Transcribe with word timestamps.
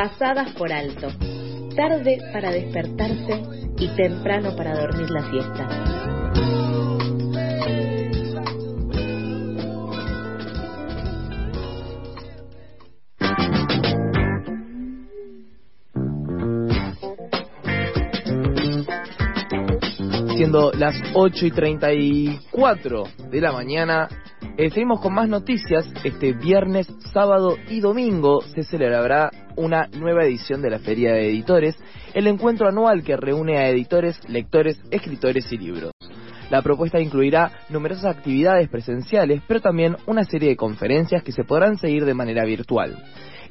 pasadas 0.00 0.52
por 0.52 0.72
alto, 0.72 1.08
tarde 1.76 2.20
para 2.32 2.50
despertarse 2.50 3.42
y 3.78 3.88
temprano 3.96 4.56
para 4.56 4.74
dormir 4.74 5.10
la 5.10 5.30
siesta. 5.30 5.68
siendo 20.34 20.72
las 20.72 20.94
8 21.12 21.46
y 21.46 21.50
34 21.50 23.04
de 23.30 23.40
la 23.42 23.52
mañana. 23.52 24.08
Eh, 24.60 24.68
seguimos 24.68 25.00
con 25.00 25.14
más 25.14 25.26
noticias. 25.26 25.90
Este 26.04 26.34
viernes, 26.34 26.86
sábado 27.14 27.56
y 27.70 27.80
domingo 27.80 28.42
se 28.42 28.62
celebrará 28.62 29.30
una 29.56 29.86
nueva 29.86 30.26
edición 30.26 30.60
de 30.60 30.68
la 30.68 30.78
Feria 30.78 31.14
de 31.14 31.30
Editores, 31.30 31.82
el 32.12 32.26
encuentro 32.26 32.68
anual 32.68 33.02
que 33.02 33.16
reúne 33.16 33.56
a 33.56 33.70
editores, 33.70 34.20
lectores, 34.28 34.78
escritores 34.90 35.50
y 35.50 35.56
libros. 35.56 35.92
La 36.50 36.60
propuesta 36.60 37.00
incluirá 37.00 37.52
numerosas 37.70 38.14
actividades 38.14 38.68
presenciales, 38.68 39.40
pero 39.48 39.62
también 39.62 39.96
una 40.06 40.24
serie 40.24 40.50
de 40.50 40.56
conferencias 40.56 41.22
que 41.22 41.32
se 41.32 41.44
podrán 41.44 41.78
seguir 41.78 42.04
de 42.04 42.12
manera 42.12 42.44
virtual. 42.44 43.02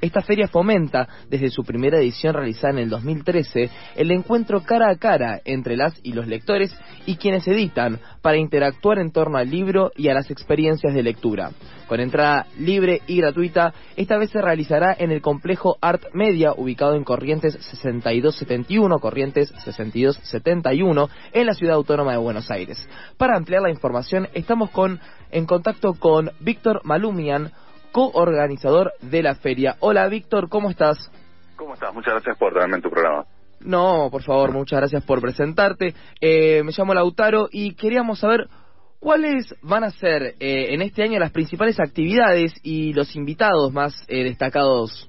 Esta 0.01 0.21
feria 0.21 0.47
fomenta, 0.47 1.09
desde 1.29 1.49
su 1.49 1.63
primera 1.63 1.99
edición 1.99 2.33
realizada 2.33 2.71
en 2.73 2.79
el 2.79 2.89
2013, 2.89 3.69
el 3.97 4.11
encuentro 4.11 4.61
cara 4.61 4.89
a 4.89 4.95
cara 4.95 5.41
entre 5.43 5.75
las 5.75 5.99
y 6.03 6.13
los 6.13 6.25
lectores 6.25 6.73
y 7.05 7.17
quienes 7.17 7.45
editan 7.47 7.99
para 8.21 8.37
interactuar 8.37 8.99
en 8.99 9.11
torno 9.11 9.37
al 9.37 9.49
libro 9.49 9.91
y 9.97 10.07
a 10.07 10.13
las 10.13 10.31
experiencias 10.31 10.93
de 10.93 11.03
lectura. 11.03 11.51
Con 11.87 11.99
entrada 11.99 12.45
libre 12.57 13.01
y 13.07 13.17
gratuita, 13.17 13.73
esta 13.97 14.17
vez 14.17 14.29
se 14.29 14.41
realizará 14.41 14.95
en 14.97 15.11
el 15.11 15.21
complejo 15.21 15.77
Art 15.81 16.03
Media, 16.13 16.53
ubicado 16.55 16.95
en 16.95 17.03
Corrientes 17.03 17.55
6271, 17.55 18.99
Corrientes 18.99 19.49
6271, 19.65 21.09
en 21.33 21.45
la 21.45 21.53
ciudad 21.53 21.75
autónoma 21.75 22.11
de 22.11 22.19
Buenos 22.19 22.49
Aires. 22.51 22.87
Para 23.17 23.35
ampliar 23.35 23.63
la 23.63 23.71
información, 23.71 24.29
estamos 24.33 24.69
con, 24.69 24.99
en 25.31 25.45
contacto 25.45 25.95
con 25.95 26.31
Víctor 26.39 26.81
Malumian, 26.85 27.51
coorganizador 27.91 28.93
de 29.01 29.23
la 29.23 29.35
feria. 29.35 29.75
Hola 29.79 30.07
Víctor, 30.07 30.49
¿cómo 30.49 30.69
estás? 30.69 31.11
¿Cómo 31.55 31.73
estás? 31.73 31.93
Muchas 31.93 32.13
gracias 32.13 32.37
por 32.37 32.53
tenerme 32.53 32.77
en 32.77 32.81
tu 32.81 32.89
programa. 32.89 33.25
No, 33.59 34.09
por 34.09 34.23
favor, 34.23 34.53
muchas 34.53 34.79
gracias 34.79 35.03
por 35.03 35.21
presentarte. 35.21 35.93
Eh, 36.21 36.63
me 36.63 36.71
llamo 36.71 36.93
Lautaro 36.93 37.49
y 37.51 37.75
queríamos 37.75 38.19
saber 38.19 38.47
cuáles 38.99 39.53
van 39.61 39.83
a 39.83 39.91
ser 39.91 40.35
eh, 40.39 40.73
en 40.73 40.81
este 40.81 41.03
año 41.03 41.19
las 41.19 41.31
principales 41.31 41.79
actividades 41.79 42.53
y 42.63 42.93
los 42.93 43.15
invitados 43.15 43.73
más 43.73 44.05
eh, 44.07 44.23
destacados. 44.23 45.08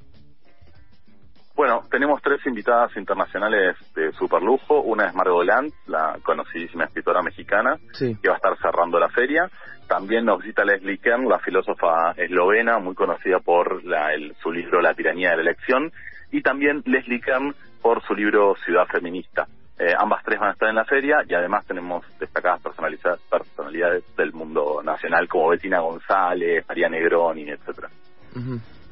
Bueno, 1.71 1.87
tenemos 1.89 2.21
tres 2.21 2.45
invitadas 2.47 2.91
internacionales 2.97 3.77
de 3.95 4.11
super 4.15 4.43
lujo. 4.43 4.81
Una 4.81 5.07
es 5.07 5.15
Margot 5.15 5.45
Land, 5.47 5.73
la 5.87 6.19
conocidísima 6.25 6.83
escritora 6.87 7.23
mexicana, 7.23 7.77
Sí. 7.93 8.17
que 8.21 8.29
va 8.29 8.35
a 8.35 8.39
estar 8.39 8.59
cerrando 8.59 8.99
la 8.99 9.09
feria. 9.09 9.49
También 9.87 10.25
nos 10.25 10.41
visita 10.41 10.65
Leslie 10.65 10.99
Kern, 10.99 11.29
la 11.29 11.39
filósofa 11.39 12.11
eslovena, 12.17 12.81
muy 12.81 12.97
conocida 12.97 13.39
por 13.39 13.85
la- 13.85 14.13
el- 14.13 14.35
su 14.43 14.51
libro 14.51 14.81
La 14.81 14.95
tiranía 14.95 15.31
de 15.31 15.37
la 15.37 15.43
elección. 15.43 15.93
Y 16.33 16.43
también 16.43 16.83
Leslie 16.87 17.21
Kern 17.21 17.55
por 17.81 18.03
su 18.03 18.15
libro 18.17 18.57
Ciudad 18.65 18.87
Feminista. 18.89 19.47
Eh, 19.79 19.95
ambas 19.97 20.25
tres 20.25 20.41
van 20.41 20.49
a 20.49 20.53
estar 20.55 20.69
en 20.71 20.75
la 20.75 20.85
feria 20.85 21.19
y 21.29 21.35
además 21.35 21.65
tenemos 21.67 22.05
destacadas 22.19 22.61
personalidades 22.63 24.03
del 24.17 24.33
mundo 24.33 24.83
nacional 24.83 25.29
como 25.29 25.51
Bettina 25.51 25.79
González, 25.79 26.65
María 26.69 26.89
Negroni, 26.89 27.49
etcétera. 27.49 27.91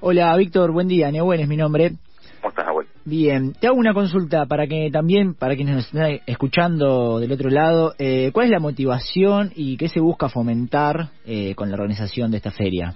Hola 0.01 0.37
Víctor, 0.37 0.71
buen 0.71 0.87
día, 0.87 1.11
Nehuen 1.11 1.41
es 1.41 1.49
mi 1.49 1.57
nombre. 1.57 1.91
¿Cómo 2.41 2.51
estás? 2.51 2.68
Bien, 3.09 3.55
te 3.55 3.67
hago 3.67 3.77
una 3.79 3.95
consulta 3.95 4.45
para 4.45 4.67
que 4.67 4.91
también, 4.93 5.33
para 5.33 5.57
quienes 5.57 5.77
nos 5.77 5.87
están 5.87 6.21
escuchando 6.27 7.19
del 7.21 7.33
otro 7.33 7.49
lado, 7.49 7.95
eh, 7.99 8.31
¿cuál 8.35 8.47
es 8.47 8.53
la 8.53 8.59
motivación 8.61 9.51
y 9.57 9.79
qué 9.79 9.89
se 9.89 9.99
busca 9.99 10.29
fomentar 10.29 11.09
eh, 11.25 11.55
con 11.55 11.71
la 11.71 11.77
organización 11.77 12.31
de 12.31 12.37
esta 12.37 12.51
feria? 12.51 12.93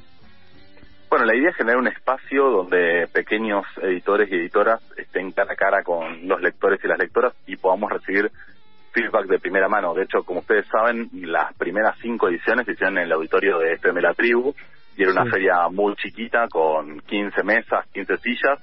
Bueno, 1.09 1.25
la 1.25 1.34
idea 1.34 1.49
es 1.49 1.56
generar 1.56 1.78
un 1.78 1.89
espacio 1.89 2.45
donde 2.51 3.06
pequeños 3.11 3.65
editores 3.83 4.31
y 4.31 4.34
editoras 4.34 4.83
estén 4.99 5.33
cara 5.33 5.55
a 5.55 5.56
cara 5.56 5.83
con 5.83 6.28
los 6.28 6.43
lectores 6.43 6.78
y 6.84 6.89
las 6.89 6.99
lectoras 6.99 7.33
y 7.47 7.56
podamos 7.56 7.91
recibir 7.91 8.31
feedback 8.93 9.27
de 9.28 9.39
primera 9.39 9.69
mano. 9.71 9.95
De 9.95 10.03
hecho, 10.03 10.25
como 10.25 10.41
ustedes 10.41 10.67
saben, 10.67 11.09
las 11.22 11.55
primeras 11.55 11.97
cinco 12.03 12.28
ediciones 12.28 12.67
se 12.67 12.72
hicieron 12.72 12.99
en 12.99 13.05
el 13.05 13.12
auditorio 13.12 13.59
de 13.61 13.72
FM 13.77 14.03
La 14.03 14.12
Tribu 14.12 14.53
y 14.95 15.05
era 15.05 15.12
una 15.12 15.25
Sí. 15.25 15.31
feria 15.31 15.69
muy 15.71 15.95
chiquita 15.97 16.49
con 16.49 17.01
15 17.01 17.43
mesas, 17.45 17.87
15 17.95 18.19
sillas, 18.19 18.59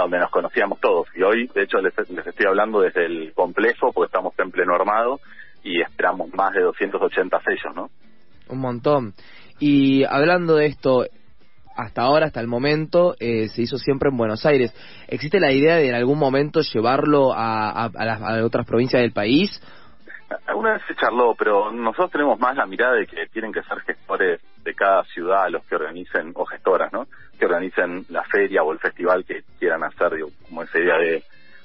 donde 0.00 0.18
nos 0.18 0.30
conocíamos 0.30 0.80
todos. 0.80 1.08
Y 1.14 1.22
hoy, 1.22 1.48
de 1.54 1.62
hecho, 1.62 1.78
les, 1.78 1.94
les 2.10 2.26
estoy 2.26 2.46
hablando 2.46 2.80
desde 2.80 3.06
el 3.06 3.32
complejo 3.34 3.92
porque 3.92 4.06
estamos 4.06 4.34
en 4.38 4.50
pleno 4.50 4.74
armado 4.74 5.20
y 5.62 5.80
esperamos 5.80 6.32
más 6.34 6.52
de 6.52 6.62
280 6.62 7.40
sellos, 7.42 7.74
¿no? 7.74 7.90
Un 8.48 8.60
montón. 8.60 9.14
Y 9.58 10.04
hablando 10.04 10.56
de 10.56 10.66
esto, 10.66 11.06
hasta 11.76 12.02
ahora, 12.02 12.26
hasta 12.26 12.40
el 12.40 12.46
momento, 12.46 13.14
eh, 13.20 13.48
se 13.48 13.62
hizo 13.62 13.76
siempre 13.76 14.08
en 14.10 14.16
Buenos 14.16 14.46
Aires. 14.46 14.74
¿Existe 15.08 15.40
la 15.40 15.52
idea 15.52 15.76
de 15.76 15.88
en 15.88 15.94
algún 15.94 16.18
momento 16.18 16.60
llevarlo 16.60 17.32
a, 17.32 17.70
a, 17.70 17.84
a 17.86 18.04
las 18.04 18.22
a 18.22 18.44
otras 18.44 18.66
provincias 18.66 19.02
del 19.02 19.12
país? 19.12 19.60
Alguna 20.46 20.72
vez 20.72 20.82
se 20.88 20.94
charló, 20.96 21.34
pero 21.38 21.70
nosotros 21.70 22.10
tenemos 22.10 22.38
más 22.40 22.56
la 22.56 22.66
mirada 22.66 22.94
de 22.94 23.06
que 23.06 23.26
tienen 23.26 23.52
que 23.52 23.62
ser 23.62 23.78
gestores 23.80 24.40
de 24.64 24.74
cada 24.74 25.04
ciudad 25.04 25.48
los 25.50 25.64
que 25.66 25.76
organicen, 25.76 26.32
o 26.34 26.44
gestoras, 26.44 26.92
¿no? 26.92 27.06
Que 27.38 27.46
organicen 27.46 28.04
la 28.08 28.22
feria 28.24 28.62
o 28.62 28.72
el 28.72 28.78
festival 28.78 29.24
que 29.24 29.42
quieran 29.58 29.84
hacer, 29.84 30.14
digo, 30.14 30.28
como 30.48 30.62
esa 30.62 30.78
idea 30.78 30.96
de, 30.98 31.10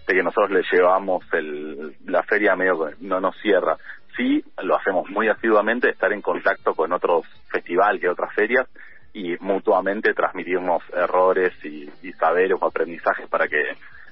de 0.07 0.13
que 0.13 0.23
nosotros 0.23 0.51
le 0.51 0.63
llevamos 0.71 1.23
el, 1.33 1.95
la 2.05 2.23
feria 2.23 2.55
medio 2.55 2.85
que 2.85 2.95
no 3.01 3.19
nos 3.19 3.35
cierra. 3.41 3.77
Sí, 4.17 4.43
lo 4.63 4.75
hacemos 4.75 5.09
muy 5.09 5.29
asiduamente, 5.29 5.89
estar 5.89 6.11
en 6.11 6.21
contacto 6.21 6.73
con 6.73 6.91
otros 6.91 7.25
festivales 7.49 8.03
y 8.03 8.07
otras 8.07 8.33
ferias 8.35 8.67
y 9.13 9.35
mutuamente 9.39 10.13
transmitirnos 10.13 10.81
errores 10.93 11.51
y, 11.63 11.89
y 12.03 12.11
saberes 12.13 12.57
o 12.59 12.65
aprendizajes 12.65 13.27
para 13.29 13.47
que 13.47 13.61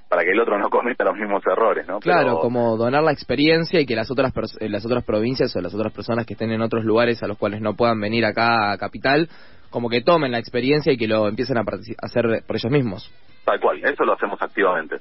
para 0.10 0.24
que 0.24 0.32
el 0.32 0.40
otro 0.40 0.58
no 0.58 0.72
cometa 0.72 1.04
los 1.04 1.16
mismos 1.16 1.44
errores, 1.46 1.88
¿no? 1.88 2.00
Claro, 2.00 2.30
Pero- 2.30 2.40
como 2.40 2.76
donar 2.78 3.04
la 3.04 3.12
experiencia 3.12 3.80
y 3.80 3.86
que 3.86 3.96
las 3.96 4.10
otras 4.10 4.34
eh, 4.60 4.68
las 4.68 4.84
otras 4.84 5.04
provincias 5.04 5.56
o 5.56 5.62
las 5.62 5.74
otras 5.76 5.94
personas 5.94 6.26
que 6.26 6.34
estén 6.34 6.52
en 6.52 6.62
otros 6.64 6.84
lugares 6.84 7.22
a 7.22 7.28
los 7.28 7.38
cuales 7.38 7.62
no 7.62 7.76
puedan 7.76 8.00
venir 8.02 8.26
acá 8.26 8.72
a 8.72 8.78
capital, 8.80 9.30
como 9.70 9.90
que 9.90 10.02
tomen 10.02 10.32
la 10.32 10.40
experiencia 10.40 10.92
y 10.94 10.98
que 10.98 11.08
lo 11.08 11.28
empiecen 11.28 11.58
a 11.58 11.64
hacer 12.02 12.44
por 12.46 12.56
ellos 12.56 12.72
mismos. 12.72 13.12
Tal 13.46 13.60
cual, 13.60 13.84
eso 13.84 14.04
lo 14.04 14.14
hacemos 14.14 14.42
activamente. 14.42 14.98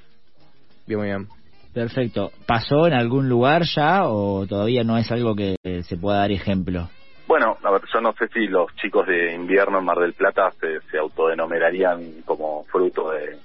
Bien, 0.87 0.99
muy 0.99 1.09
bien. 1.09 1.29
Perfecto. 1.73 2.33
¿Pasó 2.47 2.87
en 2.87 2.95
algún 2.95 3.28
lugar 3.28 3.62
ya 3.62 4.09
o 4.09 4.47
todavía 4.47 4.84
no 4.84 4.97
es 4.97 5.11
algo 5.12 5.37
que 5.37 5.57
eh, 5.62 5.83
se 5.83 5.97
pueda 5.97 6.19
dar 6.19 6.33
ejemplo? 6.33 6.89
Bueno, 7.27 7.59
a 7.62 7.71
ver, 7.71 7.83
yo 7.93 8.01
no 8.01 8.12
sé 8.15 8.27
si 8.28 8.47
los 8.47 8.75
chicos 8.77 9.07
de 9.07 9.34
invierno 9.34 9.78
en 9.78 9.84
Mar 9.84 9.99
del 9.99 10.15
Plata 10.15 10.51
se, 10.59 10.81
se 10.91 10.99
autodenominarían 10.99 12.23
como 12.25 12.65
fruto 12.65 13.11
de, 13.11 13.39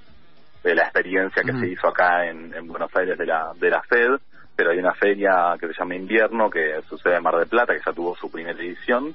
de 0.64 0.76
la 0.76 0.84
experiencia 0.84 1.44
que 1.44 1.52
se 1.52 1.68
hizo 1.68 1.90
acá 1.90 2.26
en, 2.26 2.54
en 2.54 2.66
Buenos 2.66 2.96
Aires 2.96 3.18
de 3.18 3.26
la, 3.26 3.52
de 3.60 3.70
la 3.70 3.82
FED, 3.82 4.20
pero 4.56 4.72
hay 4.72 4.78
una 4.78 4.94
feria 4.94 5.58
que 5.60 5.68
se 5.68 5.74
llama 5.74 5.96
Invierno 5.96 6.50
que 6.50 6.82
sucede 6.88 7.18
en 7.18 7.24
Mar 7.24 7.36
del 7.36 7.50
Plata, 7.50 7.74
que 7.74 7.82
ya 7.86 7.92
tuvo 7.92 8.16
su 8.16 8.32
primera 8.32 8.58
edición 8.58 9.14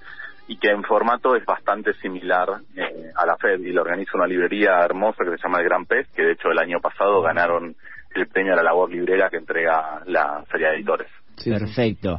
y 0.49 0.57
que 0.57 0.71
en 0.71 0.83
formato 0.83 1.37
es 1.37 1.45
bastante 1.45 1.93
similar 2.01 2.49
eh, 2.75 3.13
a 3.15 3.27
la 3.27 3.37
FED 3.37 3.61
y 3.61 3.73
lo 3.73 3.83
organiza 3.83 4.13
una 4.15 4.27
librería 4.27 4.81
hermosa 4.83 5.23
que 5.23 5.37
se 5.37 5.43
llama 5.43 5.59
El 5.59 5.67
Gran 5.67 5.85
Pez, 5.85 6.09
que 6.17 6.23
de 6.23 6.33
hecho 6.33 6.51
el 6.51 6.59
año 6.59 6.81
pasado 6.81 7.21
ganaron 7.23 7.77
el 8.15 8.27
premio 8.29 8.55
a 8.55 8.57
la 8.57 8.63
labor 8.63 8.91
librera 8.91 9.29
que 9.29 9.37
entrega 9.37 10.01
la 10.07 10.43
Feria 10.51 10.71
de 10.71 10.77
Editores. 10.77 11.09
Perfecto. 11.45 12.19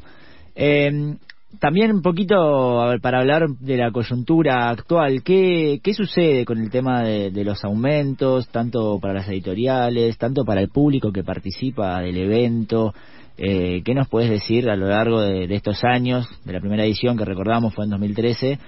Eh, 0.55 1.15
también 1.59 1.91
un 1.91 2.03
poquito 2.03 2.81
a 2.81 2.89
ver, 2.91 3.01
para 3.01 3.19
hablar 3.19 3.47
de 3.47 3.77
la 3.77 3.91
coyuntura 3.91 4.69
actual, 4.69 5.23
¿qué, 5.23 5.79
qué 5.83 5.93
sucede 5.95 6.45
con 6.45 6.59
el 6.59 6.69
tema 6.69 7.01
de 7.01 7.43
los 7.43 7.63
aumentos, 7.63 8.47
tanto 8.49 8.99
para 9.01 9.15
las 9.15 9.27
editoriales, 9.27 10.19
tanto 10.19 10.45
para 10.45 10.61
el 10.61 10.69
público 10.69 11.11
que 11.11 11.23
participa 11.23 11.99
del 12.01 12.17
evento? 12.17 12.93
Eh, 13.41 13.83
¿Qué 13.85 13.93
nos 13.93 14.09
puedes 14.09 14.29
decir 14.29 14.69
a 14.69 14.75
lo 14.75 14.87
largo 14.87 15.21
de, 15.21 15.47
de 15.47 15.55
estos 15.55 15.85
años, 15.85 16.27
de 16.43 16.51
la 16.51 16.59
primera 16.59 16.83
edición 16.83 17.17
que 17.17 17.23
recordamos 17.23 17.73
fue 17.73 17.85
en 17.85 17.91
2013, 17.91 18.59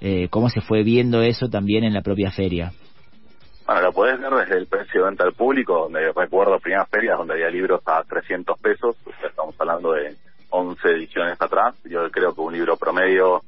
eh, 0.00 0.28
cómo 0.30 0.48
se 0.48 0.60
fue 0.60 0.84
viendo 0.84 1.20
eso 1.20 1.48
también 1.48 1.82
en 1.82 1.92
la 1.92 2.02
propia 2.02 2.30
feria? 2.30 2.70
Bueno, 3.66 3.82
lo 3.82 3.92
podés 3.92 4.20
ver 4.20 4.32
desde 4.32 4.58
el 4.58 4.66
precio 4.68 5.00
de 5.00 5.08
venta 5.08 5.24
al 5.24 5.32
público, 5.32 5.80
donde 5.80 6.12
recuerdo 6.12 6.60
primeras 6.60 6.88
ferias 6.88 7.18
donde 7.18 7.34
había 7.34 7.50
libros 7.50 7.80
a 7.86 8.04
300 8.04 8.56
pesos, 8.60 8.96
estamos 9.20 9.56
hablando 9.58 9.94
de 9.94 10.14
11 10.50 10.88
ediciones 10.90 11.40
atrás. 11.40 11.74
Yo 11.84 12.08
creo 12.12 12.32
que 12.32 12.40
un 12.40 12.52
libro 12.52 12.76
promedio 12.76 13.42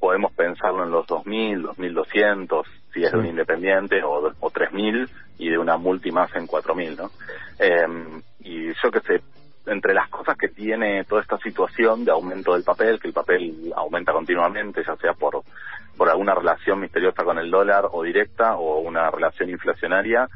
podemos 0.00 0.32
pensarlo 0.32 0.84
en 0.84 0.90
los 0.90 1.06
2.000, 1.06 1.74
2.200, 1.76 2.62
si 2.94 3.04
es 3.04 3.12
de 3.12 3.18
un 3.18 3.26
independiente, 3.26 4.02
o, 4.02 4.32
o 4.40 4.50
3.000, 4.50 5.06
y 5.36 5.50
de 5.50 5.58
una 5.58 5.76
multi 5.76 6.10
más 6.10 6.34
en 6.34 6.46
4.000, 6.46 6.96
¿no? 6.96 7.10
Eh, 7.58 8.22
y 8.40 8.68
yo 8.68 8.90
que 8.90 9.00
sé, 9.00 9.22
entre 9.66 9.94
las 9.94 10.08
cosas 10.08 10.36
que 10.36 10.48
tiene 10.48 11.04
toda 11.04 11.22
esta 11.22 11.38
situación 11.38 12.04
de 12.04 12.12
aumento 12.12 12.52
del 12.52 12.64
papel, 12.64 13.00
que 13.00 13.08
el 13.08 13.14
papel 13.14 13.72
aumenta 13.74 14.12
continuamente, 14.12 14.82
ya 14.86 14.96
sea 14.96 15.14
por, 15.14 15.42
por 15.96 16.10
alguna 16.10 16.34
relación 16.34 16.80
misteriosa 16.80 17.24
con 17.24 17.38
el 17.38 17.50
dólar 17.50 17.86
o 17.92 18.02
directa 18.02 18.56
o 18.56 18.80
una 18.80 19.10
relación 19.10 19.50
inflacionaria, 19.50 20.28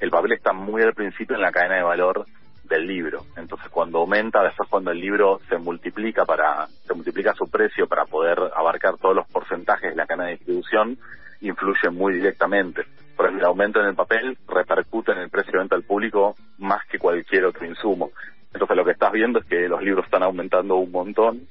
el 0.00 0.10
papel 0.10 0.32
está 0.32 0.52
muy 0.52 0.82
al 0.82 0.94
principio 0.94 1.36
en 1.36 1.42
la 1.42 1.50
cadena 1.50 1.76
de 1.76 1.82
valor 1.82 2.26
del 2.64 2.86
libro. 2.86 3.24
Entonces 3.36 3.68
cuando 3.70 3.98
aumenta, 3.98 4.42
después 4.42 4.68
cuando 4.68 4.90
el 4.90 5.00
libro 5.00 5.40
se 5.48 5.58
multiplica 5.58 6.24
para, 6.24 6.66
se 6.86 6.94
multiplica 6.94 7.34
su 7.34 7.50
precio 7.50 7.88
para 7.88 8.04
poder 8.04 8.38
abarcar 8.54 8.96
todos 8.98 9.16
los 9.16 9.26
porcentajes 9.26 9.90
de 9.90 9.96
la 9.96 10.06
cadena 10.06 10.26
de 10.26 10.36
distribución, 10.36 10.98
influye 11.40 11.90
muy 11.90 12.14
directamente. 12.14 12.84
Por 13.16 13.26
ejemplo, 13.26 13.46
el 13.46 13.50
aumento 13.50 13.80
en 13.80 13.86
el 13.86 13.94
papel 13.96 14.38
repercute 14.46 15.12
en 15.12 15.18
el 15.18 15.30
precio 15.30 15.52
de 15.52 15.58
venta 15.58 15.74
al 15.74 15.82
público 15.82 16.36
más 16.58 16.84
que 16.86 16.98
cualquier 16.98 17.46
otro 17.46 17.66
insumo. 17.66 18.10
Entonces 18.58 18.76
lo 18.76 18.84
que 18.84 18.90
estás 18.90 19.12
viendo 19.12 19.38
es 19.38 19.44
que 19.46 19.68
los 19.68 19.80
libros 19.80 20.04
están 20.04 20.24
aumentando 20.24 20.74
un 20.78 20.90
montón 20.90 21.42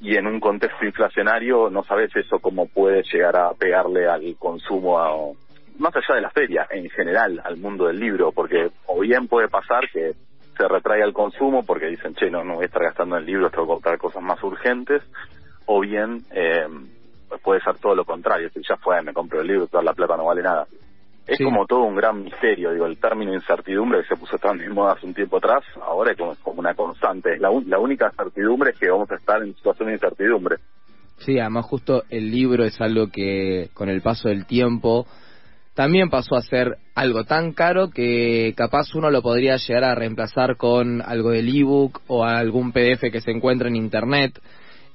y 0.00 0.16
en 0.16 0.26
un 0.26 0.40
contexto 0.40 0.84
inflacionario 0.84 1.70
no 1.70 1.84
sabes 1.84 2.10
eso 2.16 2.40
cómo 2.40 2.66
puede 2.66 3.04
llegar 3.04 3.36
a 3.36 3.54
pegarle 3.54 4.08
al 4.08 4.34
consumo 4.36 4.98
a, 4.98 5.14
más 5.78 5.94
allá 5.94 6.16
de 6.16 6.22
la 6.22 6.30
feria, 6.30 6.66
en 6.70 6.90
general 6.90 7.40
al 7.44 7.56
mundo 7.56 7.86
del 7.86 8.00
libro, 8.00 8.32
porque 8.32 8.72
o 8.86 8.98
bien 8.98 9.28
puede 9.28 9.46
pasar 9.46 9.88
que 9.92 10.14
se 10.58 10.66
retraiga 10.66 11.04
el 11.04 11.12
consumo 11.12 11.64
porque 11.64 11.86
dicen, 11.86 12.16
che, 12.16 12.28
no, 12.28 12.42
no 12.42 12.54
voy 12.54 12.64
a 12.64 12.66
estar 12.66 12.82
gastando 12.82 13.16
en 13.16 13.26
libros, 13.26 13.52
tengo 13.52 13.68
que 13.68 13.74
comprar 13.74 13.98
cosas 13.98 14.20
más 14.24 14.42
urgentes, 14.42 15.02
o 15.66 15.82
bien 15.82 16.24
eh, 16.32 16.66
puede 17.44 17.60
ser 17.60 17.78
todo 17.78 17.94
lo 17.94 18.04
contrario, 18.04 18.50
si 18.50 18.60
ya 18.68 18.76
fue, 18.76 19.00
me 19.02 19.12
compro 19.12 19.40
el 19.40 19.46
libro, 19.46 19.68
toda 19.68 19.84
la 19.84 19.94
plata 19.94 20.16
no 20.16 20.24
vale 20.24 20.42
nada. 20.42 20.66
Es 21.26 21.38
como 21.38 21.64
todo 21.66 21.84
un 21.84 21.96
gran 21.96 22.22
misterio, 22.22 22.72
digo, 22.72 22.84
el 22.84 22.98
término 22.98 23.32
incertidumbre 23.32 24.02
que 24.02 24.08
se 24.08 24.16
puso 24.16 24.36
tan 24.36 24.58
de 24.58 24.68
moda 24.68 24.92
hace 24.92 25.06
un 25.06 25.14
tiempo 25.14 25.38
atrás, 25.38 25.64
ahora 25.80 26.12
es 26.12 26.18
como, 26.18 26.34
como 26.42 26.60
una 26.60 26.74
constante. 26.74 27.38
La, 27.38 27.50
la 27.66 27.78
única 27.78 28.10
certidumbre 28.10 28.72
es 28.72 28.78
que 28.78 28.90
vamos 28.90 29.10
a 29.10 29.14
estar 29.14 29.42
en 29.42 29.54
situación 29.54 29.88
de 29.88 29.94
incertidumbre. 29.94 30.56
Sí, 31.18 31.38
además 31.38 31.64
justo 31.64 32.04
el 32.10 32.30
libro 32.30 32.64
es 32.64 32.78
algo 32.80 33.08
que 33.08 33.70
con 33.72 33.88
el 33.88 34.02
paso 34.02 34.28
del 34.28 34.46
tiempo 34.46 35.06
también 35.74 36.08
pasó 36.08 36.36
a 36.36 36.42
ser 36.42 36.76
algo 36.94 37.24
tan 37.24 37.52
caro 37.52 37.90
que 37.90 38.54
capaz 38.56 38.94
uno 38.94 39.10
lo 39.10 39.22
podría 39.22 39.56
llegar 39.56 39.84
a 39.84 39.94
reemplazar 39.96 40.56
con 40.56 41.02
algo 41.02 41.30
del 41.30 41.48
ebook 41.48 42.00
o 42.06 42.24
algún 42.24 42.72
PDF 42.72 43.10
que 43.10 43.20
se 43.20 43.32
encuentra 43.32 43.68
en 43.68 43.76
internet. 43.76 44.40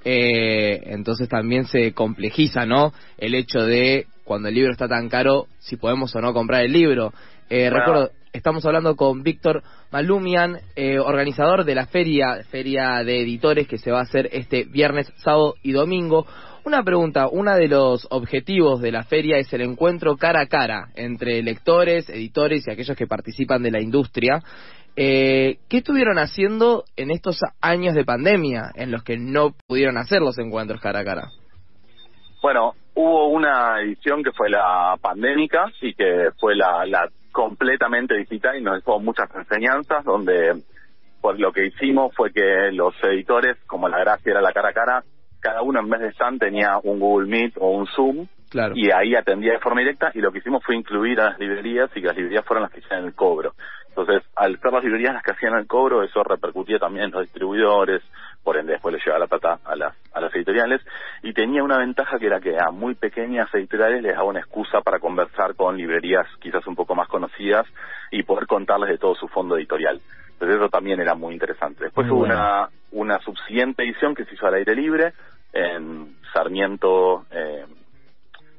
Eh, 0.05 0.81
entonces 0.85 1.27
también 1.27 1.65
se 1.65 1.91
complejiza, 1.91 2.65
¿no? 2.65 2.93
El 3.17 3.35
hecho 3.35 3.59
de 3.59 4.07
cuando 4.29 4.47
el 4.47 4.53
libro 4.53 4.71
está 4.71 4.87
tan 4.87 5.09
caro, 5.09 5.47
si 5.57 5.75
podemos 5.75 6.15
o 6.15 6.21
no 6.21 6.33
comprar 6.33 6.63
el 6.63 6.71
libro. 6.71 7.11
Eh, 7.49 7.67
Recuerdo, 7.71 8.11
estamos 8.31 8.63
hablando 8.63 8.95
con 8.95 9.23
Víctor 9.23 9.63
Malumian, 9.91 10.59
eh, 10.75 10.99
organizador 10.99 11.65
de 11.65 11.73
la 11.73 11.87
feria, 11.87 12.43
feria 12.51 13.03
de 13.03 13.23
editores 13.23 13.67
que 13.67 13.79
se 13.79 13.89
va 13.89 14.01
a 14.01 14.03
hacer 14.03 14.29
este 14.31 14.65
viernes, 14.65 15.11
sábado 15.17 15.55
y 15.63 15.71
domingo. 15.71 16.27
Una 16.63 16.83
pregunta, 16.83 17.27
uno 17.27 17.55
de 17.55 17.69
los 17.69 18.05
objetivos 18.11 18.81
de 18.81 18.91
la 18.91 19.03
feria 19.03 19.39
es 19.39 19.51
el 19.51 19.61
encuentro 19.61 20.15
cara 20.15 20.41
a 20.41 20.45
cara 20.45 20.89
entre 20.93 21.41
lectores, 21.41 22.07
editores 22.07 22.67
y 22.67 22.71
aquellos 22.71 22.95
que 22.95 23.07
participan 23.07 23.63
de 23.63 23.71
la 23.71 23.81
industria. 23.81 24.43
Eh, 24.95 25.57
¿Qué 25.69 25.77
estuvieron 25.77 26.19
haciendo 26.19 26.83
en 26.97 27.09
estos 27.09 27.39
años 27.61 27.95
de 27.95 28.05
pandemia 28.05 28.73
en 28.75 28.91
los 28.91 29.01
que 29.01 29.17
no 29.17 29.55
pudieron 29.65 29.97
hacer 29.97 30.21
los 30.21 30.37
encuentros 30.37 30.79
cara 30.81 30.99
a 30.99 31.03
cara? 31.03 31.31
Bueno, 32.43 32.73
hubo 32.99 33.29
una 33.29 33.79
edición 33.79 34.23
que 34.23 34.33
fue 34.33 34.49
la 34.49 34.97
pandémica 35.01 35.71
y 35.79 35.93
que 35.93 36.31
fue 36.37 36.53
la, 36.53 36.85
la 36.85 37.09
completamente 37.31 38.17
digital 38.17 38.57
y 38.57 38.61
nos 38.61 38.75
dejó 38.75 38.99
muchas 38.99 39.33
enseñanzas 39.33 40.03
donde 40.03 40.61
pues 41.21 41.39
lo 41.39 41.53
que 41.53 41.67
hicimos 41.67 42.13
fue 42.13 42.33
que 42.33 42.71
los 42.73 42.93
editores, 43.03 43.55
como 43.67 43.87
la 43.87 43.99
gracia 43.99 44.31
era 44.31 44.41
la 44.41 44.51
cara 44.51 44.69
a 44.69 44.73
cara, 44.73 45.03
cada 45.39 45.61
uno 45.61 45.79
en 45.79 45.89
vez 45.89 46.01
de 46.01 46.09
stand 46.09 46.39
tenía 46.39 46.77
un 46.83 46.99
Google 46.99 47.29
Meet 47.29 47.53
o 47.57 47.71
un 47.71 47.87
Zoom 47.87 48.27
y 48.75 48.91
ahí 48.91 49.15
atendía 49.15 49.53
de 49.53 49.59
forma 49.59 49.79
directa 49.79 50.11
y 50.13 50.19
lo 50.19 50.33
que 50.33 50.39
hicimos 50.39 50.61
fue 50.65 50.75
incluir 50.75 51.21
a 51.21 51.29
las 51.29 51.39
librerías 51.39 51.89
y 51.95 52.01
que 52.01 52.07
las 52.07 52.17
librerías 52.17 52.45
fueran 52.45 52.63
las 52.63 52.71
que 52.73 52.79
hicieran 52.79 53.05
el 53.05 53.15
cobro. 53.15 53.53
Entonces, 53.87 54.23
al 54.35 54.59
ser 54.59 54.73
las 54.73 54.83
librerías 54.83 55.13
las 55.13 55.23
que 55.23 55.31
hacían 55.31 55.57
el 55.57 55.67
cobro, 55.67 56.03
eso 56.03 56.21
repercutía 56.23 56.79
también 56.79 57.05
en 57.05 57.11
los 57.11 57.21
distribuidores, 57.21 58.01
por 58.43 58.57
ende 58.57 58.73
después 58.73 58.93
le 58.93 58.99
llevaba 58.99 59.19
la 59.19 59.27
plata 59.27 59.59
a 59.63 59.75
las, 59.75 59.95
a 60.19 60.21
las 60.21 60.35
editoriales 60.35 60.81
y 61.23 61.33
tenía 61.33 61.63
una 61.63 61.77
ventaja 61.77 62.19
que 62.19 62.27
era 62.27 62.39
que 62.39 62.55
a 62.57 62.71
muy 62.71 62.95
pequeñas 62.95 63.53
editoriales 63.53 64.03
les 64.03 64.13
daba 64.13 64.25
una 64.25 64.39
excusa 64.39 64.81
para 64.81 64.99
conversar 64.99 65.55
con 65.55 65.77
librerías 65.77 66.27
quizás 66.39 66.65
un 66.67 66.75
poco 66.75 66.95
más 66.95 67.07
conocidas 67.07 67.65
y 68.11 68.23
poder 68.23 68.47
contarles 68.47 68.89
de 68.89 68.97
todo 68.97 69.15
su 69.15 69.27
fondo 69.27 69.57
editorial. 69.57 69.99
Entonces 70.33 70.57
eso 70.57 70.69
también 70.69 71.01
era 71.01 71.15
muy 71.15 71.33
interesante. 71.33 71.85
Después 71.85 72.09
hubo 72.09 72.23
una, 72.23 72.69
una 72.91 73.19
subsiguiente 73.19 73.83
edición 73.83 74.15
que 74.15 74.25
se 74.25 74.35
hizo 74.35 74.47
al 74.47 74.53
aire 74.53 74.75
libre 74.75 75.13
en 75.51 76.15
Sarmiento 76.33 77.25
eh, 77.31 77.65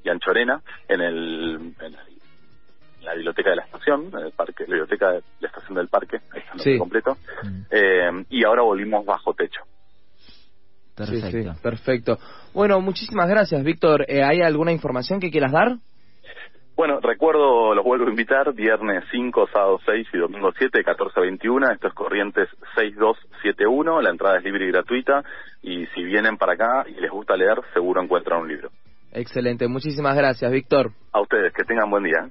y 0.05 0.09
Anchorena, 0.09 0.61
en, 0.89 1.01
el, 1.01 1.75
en 1.81 1.97
la 3.03 3.15
biblioteca 3.15 3.51
de 3.51 3.57
la 3.57 3.63
estación, 3.63 4.11
en 4.13 4.27
el 4.27 4.33
parque, 4.33 4.65
la 4.65 4.75
biblioteca 4.75 5.11
de 5.13 5.23
la 5.41 5.49
estación 5.49 5.75
del 5.75 5.89
parque, 5.89 6.21
ahí 6.33 6.41
está 6.41 6.59
sí. 6.59 6.79
completo, 6.79 7.17
mm. 7.43 7.63
eh, 7.71 8.25
y 8.31 8.45
ahora 8.45 8.63
volvimos 8.63 9.05
bajo 9.05 9.35
techo. 9.35 9.63
Perfecto. 11.07 11.63
perfecto. 11.63 12.19
Bueno, 12.53 12.81
muchísimas 12.81 13.29
gracias, 13.29 13.63
Víctor. 13.63 14.05
Eh, 14.09 14.23
¿Hay 14.23 14.41
alguna 14.43 14.73
información 14.73 15.21
que 15.21 15.31
quieras 15.31 15.53
dar? 15.53 15.77
Bueno, 16.81 16.99
recuerdo, 16.99 17.75
los 17.75 17.85
vuelvo 17.85 18.07
a 18.07 18.09
invitar, 18.09 18.55
viernes 18.55 19.05
5, 19.11 19.49
sábado 19.53 19.79
6 19.85 20.09
y 20.15 20.17
domingo 20.17 20.51
7, 20.57 20.83
14 20.83 21.21
a 21.21 21.23
21, 21.25 21.73
esto 21.73 21.89
es 21.89 21.93
Corrientes 21.93 22.49
6271, 22.75 24.01
la 24.01 24.09
entrada 24.09 24.39
es 24.39 24.45
libre 24.45 24.65
y 24.65 24.71
gratuita, 24.71 25.23
y 25.61 25.85
si 25.89 26.03
vienen 26.03 26.39
para 26.39 26.55
acá 26.55 26.87
y 26.89 26.99
les 26.99 27.11
gusta 27.11 27.37
leer, 27.37 27.61
seguro 27.75 28.03
encuentran 28.03 28.41
un 28.41 28.49
libro. 28.49 28.71
Excelente, 29.13 29.69
muchísimas 29.69 30.17
gracias, 30.17 30.51
Víctor. 30.51 30.93
A 31.13 31.21
ustedes, 31.21 31.53
que 31.53 31.65
tengan 31.65 31.91
buen 31.91 32.05
día. 32.05 32.31